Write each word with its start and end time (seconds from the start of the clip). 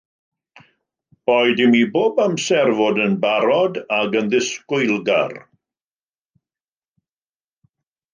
Boed 1.29 1.59
i 1.65 1.65
mi 1.73 1.81
bob 1.97 2.21
amser 2.23 2.71
fod 2.79 3.01
yn 3.07 3.13
barod 3.25 3.77
ac 3.97 4.17
yn 4.21 4.31
ddisgwylgar 4.31 5.37